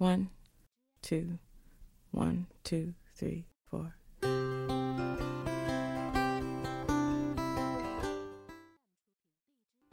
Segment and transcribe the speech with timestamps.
[0.00, 0.30] One,
[1.02, 1.38] two,
[2.10, 3.92] one, two, three, four.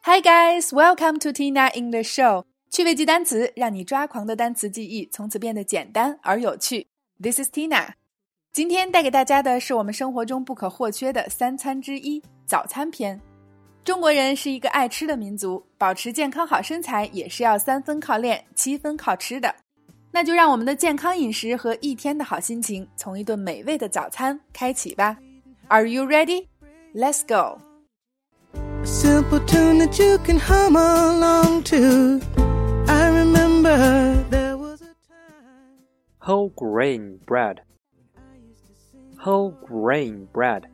[0.00, 2.46] Hi guys, welcome to Tina English Show。
[2.70, 6.86] 趣味记单词，让你抓狂的单词记忆从此变得简单而有趣。
[7.22, 7.90] This is Tina。
[8.54, 13.20] 今天带给大家的是我们生活中不可或缺的三餐之一——早餐篇。
[13.84, 19.54] 中国人是一个爱吃的民族，保持健康好身材也是要三分靠练，七分靠吃的。
[20.11, 25.17] 那就让我们的健康饮食和一天的好心情，从一顿美味的早餐开启吧。
[25.67, 26.47] Are you ready?
[26.93, 27.59] Let's go.
[28.53, 32.21] A simple tune that you can hum along to.
[32.87, 35.83] I remember there was a time.
[36.19, 37.63] Whole grain bread.
[39.17, 40.67] Whole grain bread.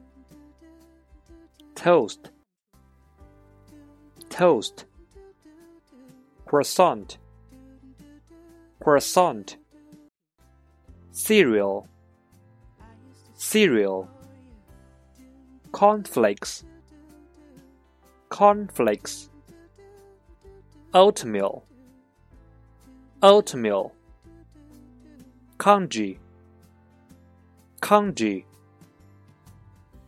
[1.73, 2.29] Toast.
[4.29, 4.85] Toast.
[6.45, 7.17] Croissant.
[8.86, 9.56] Croissant.
[11.10, 11.88] Cereal.
[13.34, 14.08] Cereal.
[15.72, 16.64] Cornflakes.
[18.28, 19.28] Cornflakes.
[20.94, 21.64] Oatmeal.
[23.24, 23.92] Oatmeal.
[25.58, 26.20] Congee.
[27.80, 28.46] Congee.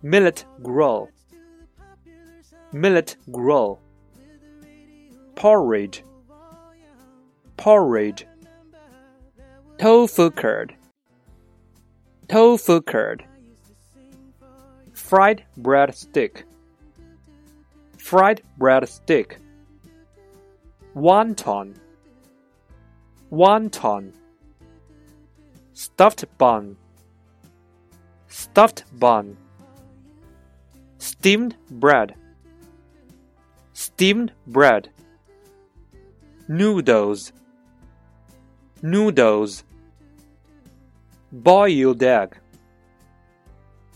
[0.05, 1.11] Millet gruel.
[2.73, 3.81] Millet gruel.
[5.35, 6.05] Porridge.
[7.57, 8.25] Porridge.
[9.79, 10.75] Tofu curd.
[12.29, 13.25] Tofu curd.
[14.93, 16.45] Fried bread stick.
[17.97, 19.39] Fried bread stick.
[20.97, 21.77] Wonton.
[23.31, 24.13] Wonton.
[25.75, 26.77] Stuffed bun.
[28.27, 29.37] Stuffed bun.
[30.99, 32.17] Steamed bread.
[33.75, 34.91] Steamed bread.
[36.49, 37.33] Noodles.
[38.83, 39.63] Noodles.
[41.31, 42.39] Boiled egg.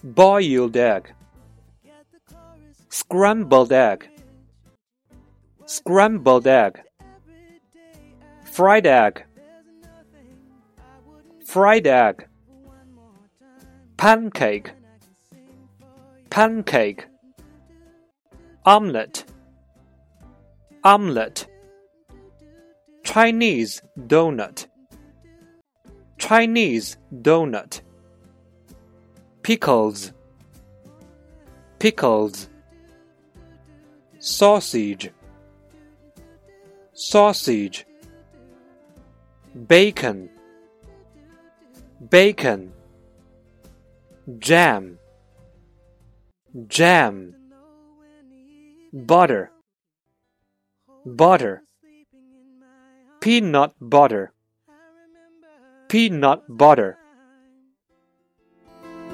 [0.05, 1.15] Boiled egg.
[2.91, 4.09] Scrambled egg.
[5.65, 6.83] Scrambled egg.
[8.45, 9.25] Fried egg.
[11.47, 12.27] Fried egg.
[13.97, 14.73] Pancake.
[16.29, 17.07] Pancake.
[18.67, 19.25] Omelette.
[20.85, 21.47] Omelette.
[23.05, 24.67] Chinese donut.
[26.23, 27.81] Chinese donut.
[29.43, 30.13] Pickles.
[31.81, 32.49] Pickles.
[34.21, 35.11] Sausage.
[36.95, 37.85] Sausage.
[39.67, 40.31] Bacon.
[42.09, 42.73] Bacon.
[44.39, 44.99] Jam.
[46.69, 47.35] Jam.
[48.93, 49.51] Butter.
[51.05, 51.65] Butter.
[53.21, 54.33] Peanut butter.
[55.93, 56.97] Peanut butter.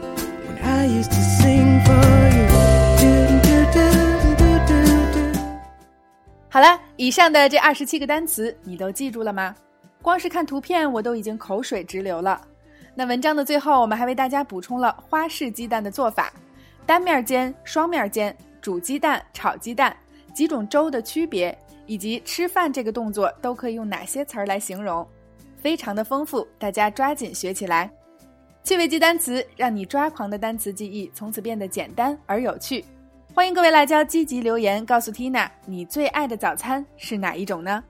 [0.01, 2.47] When I used to sing for you.
[3.01, 3.11] Do,
[3.43, 3.83] do, do,
[4.39, 5.41] do, do, do.
[6.49, 9.57] 好了，以上的这二十七个单词你都记住了吗？
[10.01, 12.41] 光是看图片我都已经口水直流了。
[12.95, 16.33] 那文章的最后，我们还为大家补充了花式鸡蛋的做法：
[16.87, 19.97] 单面煎、双面煎、煮鸡蛋、炒鸡蛋
[20.33, 25.05] 几种粥的区别，以及吃饭这个动作都可以用哪些词儿来形容，
[25.59, 27.91] 非常的丰富，大家抓紧学起来。
[28.65, 32.85] 趣味记单词，让你抓狂的单词记忆从此变得简单而有趣。
[33.35, 37.83] 欢迎各位辣椒积极留言，告诉 Tina 你最爱的早餐是哪一种呢？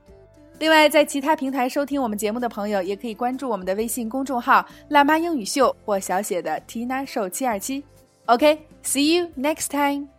[0.59, 7.83] 另外，在其他平台收听我们节目的朋友，也可以关注我们的微信公众号“辣妈英语秀”或小写的 Tina 瘦七二七。
[8.25, 10.18] OK，see you next time。